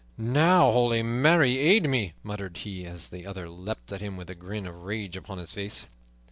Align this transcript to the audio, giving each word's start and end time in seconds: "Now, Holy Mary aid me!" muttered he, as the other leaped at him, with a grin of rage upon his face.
"Now, 0.17 0.71
Holy 0.71 1.03
Mary 1.03 1.59
aid 1.59 1.87
me!" 1.87 2.13
muttered 2.23 2.57
he, 2.57 2.85
as 2.87 3.09
the 3.09 3.27
other 3.27 3.47
leaped 3.47 3.91
at 3.91 4.01
him, 4.01 4.17
with 4.17 4.31
a 4.31 4.33
grin 4.33 4.65
of 4.65 4.81
rage 4.81 5.15
upon 5.15 5.37
his 5.37 5.51
face. 5.51 5.85